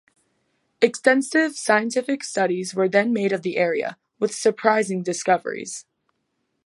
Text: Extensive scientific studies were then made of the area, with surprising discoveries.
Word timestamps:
Extensive 0.81 1.55
scientific 1.55 2.23
studies 2.23 2.73
were 2.73 2.89
then 2.89 3.13
made 3.13 3.31
of 3.31 3.43
the 3.43 3.57
area, 3.57 3.99
with 4.17 4.33
surprising 4.33 5.03
discoveries. 5.03 5.85